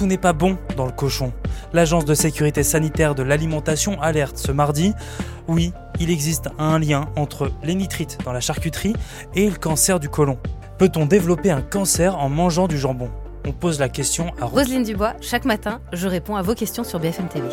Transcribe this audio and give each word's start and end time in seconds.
tout 0.00 0.06
n'est 0.06 0.16
pas 0.16 0.32
bon 0.32 0.56
dans 0.78 0.86
le 0.86 0.92
cochon. 0.92 1.30
L'Agence 1.74 2.06
de 2.06 2.14
sécurité 2.14 2.62
sanitaire 2.62 3.14
de 3.14 3.22
l'alimentation 3.22 4.00
alerte 4.00 4.38
ce 4.38 4.50
mardi. 4.50 4.94
Oui, 5.46 5.74
il 5.98 6.08
existe 6.08 6.48
un 6.58 6.78
lien 6.78 7.10
entre 7.16 7.52
les 7.62 7.74
nitrites 7.74 8.16
dans 8.24 8.32
la 8.32 8.40
charcuterie 8.40 8.94
et 9.34 9.50
le 9.50 9.56
cancer 9.56 10.00
du 10.00 10.08
côlon. 10.08 10.38
Peut-on 10.78 11.04
développer 11.04 11.50
un 11.50 11.60
cancer 11.60 12.16
en 12.16 12.30
mangeant 12.30 12.66
du 12.66 12.78
jambon? 12.78 13.10
On 13.46 13.52
pose 13.52 13.78
la 13.78 13.90
question 13.90 14.32
à 14.40 14.46
Roselyne 14.46 14.84
Dubois. 14.84 15.16
Chaque 15.20 15.44
matin, 15.44 15.82
je 15.92 16.08
réponds 16.08 16.36
à 16.36 16.40
vos 16.40 16.54
questions 16.54 16.82
sur 16.82 16.98
BFM 16.98 17.28
TV. 17.28 17.48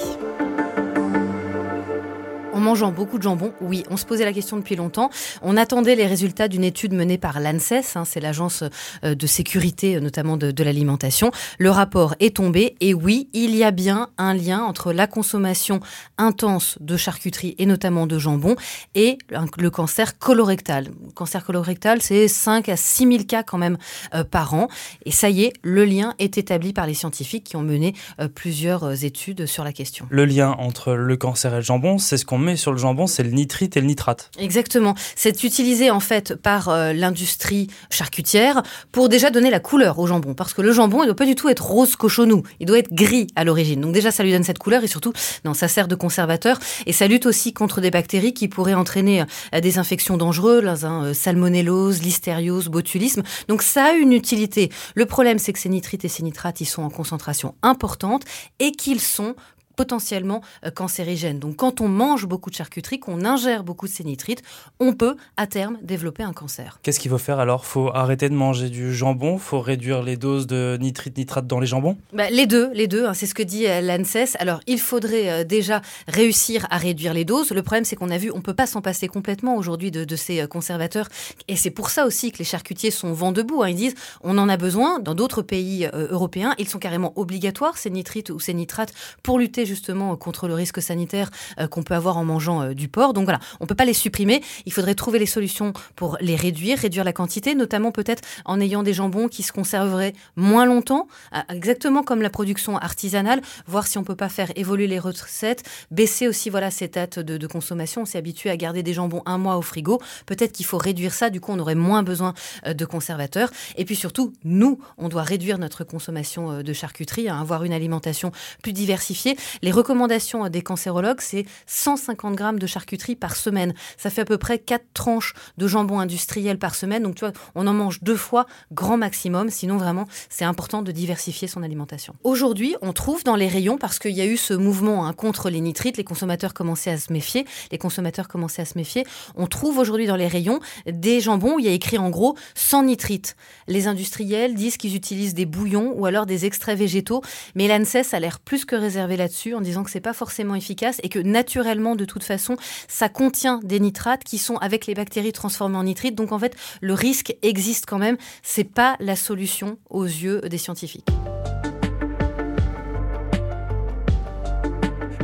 En 2.58 2.60
mangeant 2.60 2.92
beaucoup 2.92 3.20
de 3.20 3.24
jambon, 3.24 3.54
oui, 3.62 3.84
on 3.92 3.98
se 3.98 4.06
posait 4.06 4.26
la 4.26 4.34
question 4.34 4.58
depuis 4.58 4.76
longtemps. 4.76 5.12
On 5.44 5.58
attendait 5.58 5.94
les 5.94 6.08
résultats 6.08 6.48
d'une 6.48 6.64
étude 6.64 6.92
menée 6.92 7.20
par 7.20 7.40
l'ANSES, 7.40 7.96
hein, 7.96 8.04
c'est 8.04 8.20
l'agence 8.20 8.64
euh, 9.04 9.14
de 9.14 9.28
sécurité 9.28 9.96
euh, 9.96 10.00
notamment 10.00 10.38
de, 10.38 10.64
l'alimentation. 10.64 11.30
Le 11.60 11.70
rapport 11.70 12.16
est 12.20 12.38
tombé 12.38 12.76
et 12.82 12.96
oui, 12.96 13.30
il 13.34 13.56
y 13.56 13.64
a 13.64 13.70
bien 13.70 14.10
un 14.18 14.34
lien 14.34 14.64
entre 14.64 14.92
la 14.92 15.06
consommation 15.06 15.82
intense 16.18 16.80
de 16.82 16.98
charcuterie 16.98 17.54
et 17.60 17.68
notamment 17.68 18.08
de 18.08 18.18
jambon 18.18 18.56
et 18.96 19.20
le 19.30 19.70
cancer 19.70 20.18
colorectal. 20.18 20.86
Le 21.06 21.12
cancer 21.12 21.46
colorectal, 21.46 22.02
c'est 22.02 22.28
5 22.28 22.70
à 22.70 22.76
6 22.76 23.04
000 23.08 23.24
cas 23.26 23.44
quand 23.44 23.60
même 23.60 23.78
euh, 24.16 24.24
par 24.24 24.56
an. 24.56 24.68
Et 25.06 25.12
ça 25.12 25.30
y 25.30 25.44
est, 25.44 25.54
le 25.62 25.86
lien 25.86 26.16
est 26.18 26.40
établi 26.40 26.74
par 26.74 26.88
les 26.88 26.96
scientifiques 26.96 27.44
qui 27.44 27.56
ont 27.56 27.62
mené 27.62 27.94
plusieurs 28.34 29.04
études 29.04 29.46
sur 29.46 29.64
la 29.64 29.74
question. 29.74 30.08
Le 30.10 30.26
lien 30.26 30.56
entre 30.58 30.94
le 30.94 31.18
cancer 31.18 31.54
et 31.54 31.58
le 31.58 31.62
jambon, 31.62 32.00
c'est 32.00 32.18
ce 32.18 32.26
qu'on 32.26 32.47
sur 32.56 32.72
le 32.72 32.78
jambon, 32.78 33.08
c'est 33.08 33.24
le 33.24 33.32
nitrite 33.32 33.78
et 33.78 33.82
le 33.82 33.88
nitrate. 33.88 34.32
Exactement. 34.40 34.96
C'est 35.16 35.44
utilisé 35.44 35.92
en 35.92 36.00
fait 36.00 36.36
par 36.36 36.70
euh, 36.70 36.94
l'industrie 36.94 37.68
charcutière 37.90 38.64
pour 38.92 39.10
déjà 39.10 39.30
donner 39.30 39.50
la 39.50 39.60
couleur 39.60 40.00
au 40.00 40.08
jambon. 40.08 40.34
Parce 40.34 40.54
que 40.54 40.62
le 40.62 40.72
jambon, 40.72 41.00
il 41.00 41.02
ne 41.02 41.06
doit 41.08 41.16
pas 41.16 41.26
du 41.26 41.36
tout 41.36 41.50
être 41.50 41.66
rose 41.66 41.96
cochonou. 41.96 42.44
Il 42.60 42.68
doit 42.68 42.80
être 42.80 42.94
gris 42.94 43.28
à 43.36 43.44
l'origine. 43.44 43.82
Donc 43.82 43.94
déjà, 43.94 44.12
ça 44.12 44.24
lui 44.24 44.32
donne 44.32 44.44
cette 44.44 44.60
couleur 44.60 44.84
et 44.84 44.88
surtout, 44.88 45.14
non, 45.46 45.54
ça 45.54 45.68
sert 45.68 45.88
de 45.88 45.96
conservateur. 45.96 46.60
Et 46.86 46.94
ça 46.94 47.08
lutte 47.08 47.26
aussi 47.26 47.54
contre 47.54 47.82
des 47.82 47.92
bactéries 47.92 48.34
qui 48.34 48.48
pourraient 48.48 48.74
entraîner 48.74 49.24
euh, 49.54 49.60
des 49.60 49.78
infections 49.78 50.18
dangereuses, 50.18 50.86
hein, 50.86 51.04
euh, 51.06 51.14
salmonellose, 51.14 52.02
listériose, 52.02 52.68
botulisme. 52.68 53.24
Donc 53.48 53.62
ça 53.62 53.86
a 53.86 53.92
une 53.94 54.14
utilité. 54.14 54.70
Le 54.96 55.06
problème, 55.06 55.40
c'est 55.40 55.54
que 55.54 55.60
ces 55.60 55.70
nitrites 55.70 56.06
et 56.06 56.10
ces 56.10 56.24
nitrates, 56.24 56.62
ils 56.62 56.66
sont 56.66 56.84
en 56.84 56.90
concentration 56.90 57.56
importante 57.62 58.24
et 58.60 58.72
qu'ils 58.72 59.02
sont 59.02 59.36
potentiellement 59.78 60.42
euh, 60.66 60.72
cancérigène. 60.72 61.40
Donc 61.40 61.56
quand 61.56 61.80
on 61.80 61.88
mange 61.88 62.26
beaucoup 62.26 62.50
de 62.50 62.56
charcuterie, 62.56 63.00
qu'on 63.00 63.24
ingère 63.24 63.64
beaucoup 63.64 63.88
de 63.88 63.92
ces 63.92 64.04
nitrites, 64.04 64.44
on 64.82 64.92
peut 64.92 65.16
à 65.38 65.48
terme 65.48 65.78
développer 65.82 66.24
un 66.24 66.34
cancer. 66.34 66.80
Qu'est-ce 66.84 67.00
qu'il 67.00 67.12
faut 67.12 67.18
faire 67.18 67.40
alors? 67.40 67.66
Faut 67.66 67.90
arrêter 67.94 68.28
de 68.28 68.34
manger 68.34 68.70
du 68.70 68.94
jambon? 68.94 69.38
Faut 69.38 69.62
réduire 69.62 70.04
les 70.04 70.18
doses 70.18 70.48
de 70.48 70.78
nitrite 70.82 71.18
nitrate 71.18 71.48
dans 71.48 71.60
les 71.60 71.68
jambons? 71.68 71.96
Bah, 72.12 72.30
Les 72.30 72.48
deux, 72.48 72.72
les 72.74 72.88
deux. 72.88 73.06
Hein, 73.06 73.14
c'est 73.14 73.28
ce 73.28 73.36
que 73.36 73.44
dit 73.44 73.68
euh, 73.68 73.80
l'ANSES. 73.80 74.36
Alors 74.40 74.60
il 74.68 74.80
faudrait 74.80 75.30
euh, 75.30 75.44
déjà 75.44 75.82
réussir 76.08 76.68
à 76.72 76.78
réduire 76.78 77.14
les 77.14 77.24
doses. 77.24 77.52
Le 77.52 77.62
problème 77.62 77.86
c'est 77.86 77.96
qu'on 77.96 78.10
a 78.10 78.18
vu, 78.18 78.32
on 78.34 78.42
peut 78.42 78.56
pas 78.56 78.68
s'en 78.68 78.82
passer 78.82 79.08
complètement 79.08 79.56
aujourd'hui 79.56 79.92
de, 79.92 80.16
ces 80.16 80.48
conservateurs. 80.48 81.08
Et 81.48 81.56
c'est 81.56 81.70
pour 81.70 81.92
ça 81.92 82.08
aussi 82.08 82.32
que 82.32 82.40
les 82.40 82.46
charcutiers 82.46 82.90
sont 82.90 83.14
vent 83.14 83.32
debout. 83.32 83.62
Hein. 83.62 83.70
Ils 83.70 83.76
disent 83.76 83.96
on 84.24 84.38
en 84.40 84.50
a 84.50 84.58
besoin. 84.58 85.00
Dans 85.00 85.14
d'autres 85.14 85.44
pays 85.44 85.88
européens, 85.94 86.56
ils 86.58 86.68
sont 86.68 86.80
carrément 86.80 87.14
obligatoires 87.16 87.78
ces 87.78 87.92
nitrites 87.92 88.32
ou 88.32 88.40
ces 88.40 88.56
nitrates 88.56 88.94
pour 89.22 89.38
lutter 89.38 89.67
justement 89.68 90.16
contre 90.16 90.48
le 90.48 90.54
risque 90.56 90.82
sanitaire 90.82 91.30
euh, 91.60 91.68
qu'on 91.68 91.84
peut 91.84 91.94
avoir 91.94 92.18
en 92.18 92.26
mangeant 92.26 92.62
euh, 92.64 92.74
du 92.74 92.88
porc. 92.88 93.14
Donc 93.14 93.26
voilà, 93.26 93.40
on 93.60 93.66
ne 93.66 93.68
peut 93.68 93.76
pas 93.76 93.86
les 93.86 93.94
supprimer. 93.94 94.42
Il 94.66 94.74
faudrait 94.74 94.96
trouver 94.96 95.20
les 95.20 95.26
solutions 95.26 95.74
pour 95.96 96.18
les 96.22 96.36
réduire, 96.36 96.80
réduire 96.80 97.04
la 97.04 97.14
quantité, 97.14 97.54
notamment 97.56 97.92
peut-être 97.92 98.24
en 98.46 98.60
ayant 98.60 98.84
des 98.84 98.94
jambons 98.94 99.28
qui 99.28 99.44
se 99.44 99.52
conserveraient 99.52 100.14
moins 100.36 100.66
longtemps, 100.66 101.08
euh, 101.36 101.40
exactement 101.54 102.04
comme 102.04 102.22
la 102.22 102.30
production 102.30 102.78
artisanale, 102.78 103.42
voir 103.68 103.86
si 103.88 103.98
on 103.98 104.04
peut 104.04 104.16
pas 104.16 104.30
faire 104.30 104.52
évoluer 104.56 104.88
les 104.88 105.00
recettes, 105.00 105.64
baisser 105.92 106.28
aussi 106.28 106.50
voilà 106.50 106.72
ces 106.72 106.88
dates 106.88 107.20
de, 107.20 107.38
de 107.38 107.48
consommation. 107.48 108.02
On 108.02 108.06
s'est 108.06 108.18
habitué 108.18 108.50
à 108.50 108.58
garder 108.58 108.84
des 108.84 108.94
jambons 108.94 109.22
un 109.26 109.38
mois 109.38 109.58
au 109.58 109.62
frigo. 109.62 110.00
Peut-être 110.26 110.54
qu'il 110.54 110.66
faut 110.66 110.78
réduire 110.78 111.14
ça. 111.14 111.30
Du 111.30 111.42
coup, 111.42 111.52
on 111.52 111.60
aurait 111.60 111.76
moins 111.76 112.04
besoin 112.04 112.34
de 112.66 112.86
conservateurs. 112.86 113.52
Et 113.76 113.86
puis 113.86 113.96
surtout, 113.96 114.34
nous, 114.44 114.80
on 114.98 115.10
doit 115.10 115.24
réduire 115.24 115.58
notre 115.58 115.84
consommation 115.84 116.62
de 116.64 116.74
charcuterie, 116.74 117.30
hein, 117.30 117.40
avoir 117.40 117.64
une 117.64 117.74
alimentation 117.74 118.32
plus 118.62 118.74
diversifiée. 118.74 119.38
Les 119.62 119.72
recommandations 119.72 120.48
des 120.50 120.62
cancérologues, 120.62 121.22
c'est 121.22 121.46
150 121.66 122.36
grammes 122.36 122.60
de 122.60 122.68
charcuterie 122.68 123.16
par 123.16 123.36
semaine. 123.36 123.74
Ça 123.98 124.10
fait 124.10 124.22
à 124.22 124.26
peu 124.26 124.38
près 124.38 124.60
4 124.60 124.84
tranches 124.94 125.34
de 125.58 125.68
jambon 125.68 126.00
industriel 126.00 126.58
par 126.60 126.76
semaine. 126.76 127.04
Donc, 127.04 127.16
tu 127.16 127.22
vois, 127.22 127.34
on 127.56 127.68
en 127.68 127.74
mange 127.74 128.02
deux 128.02 128.16
fois, 128.16 128.46
grand 128.72 128.98
maximum. 128.98 129.50
Sinon, 129.50 129.78
vraiment, 129.78 130.08
c'est 130.30 130.46
important 130.46 130.82
de 130.82 130.92
diversifier 130.92 131.48
son 131.48 131.64
alimentation. 131.64 132.16
Aujourd'hui, 132.24 132.76
on 132.82 132.94
trouve 132.94 133.24
dans 133.24 133.36
les 133.36 133.48
rayons, 133.48 133.78
parce 133.78 134.00
qu'il 134.00 134.12
y 134.12 134.22
a 134.22 134.26
eu 134.26 134.38
ce 134.38 134.54
mouvement 134.54 135.06
hein, 135.06 135.14
contre 135.14 135.50
les 135.50 135.62
nitrites, 135.62 135.98
les 135.98 136.04
consommateurs 136.04 136.54
commençaient 136.54 136.92
à 136.92 136.98
se 136.98 137.12
méfier, 137.12 137.46
les 137.72 137.78
consommateurs 137.78 138.28
commençaient 138.28 138.62
à 138.62 138.66
se 138.66 138.78
méfier. 138.78 139.06
On 139.36 139.48
trouve 139.48 139.78
aujourd'hui 139.78 140.08
dans 140.08 140.16
les 140.16 140.28
rayons 140.28 140.60
des 140.86 141.20
jambons 141.20 141.56
où 141.56 141.60
il 141.60 141.66
y 141.66 141.70
a 141.70 141.72
écrit 141.72 141.98
en 141.98 142.10
gros 142.10 142.38
sans 142.56 142.84
nitrite. 142.84 143.36
Les 143.68 143.88
industriels 143.88 144.56
disent 144.56 144.78
qu'ils 144.78 144.96
utilisent 144.96 145.34
des 145.34 145.46
bouillons 145.46 145.94
ou 145.96 146.06
alors 146.06 146.26
des 146.26 146.46
extraits 146.46 146.78
végétaux, 146.78 147.22
mais 147.56 147.68
l'ANSES 147.68 148.14
a 148.14 148.20
l'air 148.20 148.40
plus 148.40 148.66
que 148.66 148.76
réservé 148.76 149.18
en 149.54 149.62
disant 149.62 149.84
que 149.84 149.92
c'est 149.92 150.00
pas 150.00 150.14
forcément 150.14 150.56
efficace 150.56 151.00
et 151.04 151.10
que 151.10 151.20
naturellement, 151.20 151.96
de 151.96 152.06
toute 152.06 152.24
façon, 152.24 152.58
ça 152.88 153.10
contient 153.10 153.60
des 153.64 153.80
nitrates 153.80 154.24
qui 154.24 154.38
sont 154.38 154.58
avec 154.58 154.86
les 154.86 154.94
bactéries 154.94 155.34
transformées 155.34 155.78
en 155.78 155.84
nitrites. 155.84 156.16
Donc 156.16 156.32
en 156.32 156.40
fait, 156.40 156.56
le 156.82 156.94
risque 156.94 157.36
existe 157.42 157.86
quand 157.86 158.00
même. 158.00 158.18
C'est 158.44 158.64
pas 158.64 158.96
la 159.00 159.16
solution 159.16 159.78
aux 159.90 160.06
yeux 160.06 160.42
des 160.42 160.58
scientifiques. 160.58 161.08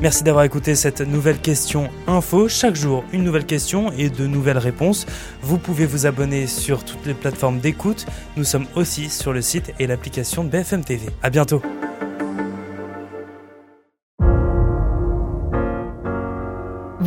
Merci 0.03 0.25
d'avoir 0.25 0.43
écouté 0.43 0.75
cette 0.75 0.99
nouvelle 0.99 1.39
question 1.39 1.89
info. 2.07 2.49
Chaque 2.49 2.75
jour, 2.75 3.05
une 3.13 3.23
nouvelle 3.23 3.45
question 3.45 3.89
et 3.93 4.09
de 4.09 4.27
nouvelles 4.27 4.57
réponses. 4.57 5.05
Vous 5.41 5.57
pouvez 5.57 5.85
vous 5.85 6.05
abonner 6.05 6.45
sur 6.45 6.83
toutes 6.83 7.05
les 7.05 7.13
plateformes 7.13 7.59
d'écoute. 7.59 8.05
Nous 8.35 8.43
sommes 8.43 8.67
aussi 8.75 9.09
sur 9.09 9.31
le 9.31 9.41
site 9.41 9.71
et 9.79 9.87
l'application 9.87 10.43
de 10.43 10.49
BFM 10.49 10.83
TV. 10.83 11.05
À 11.21 11.29
bientôt. 11.29 11.61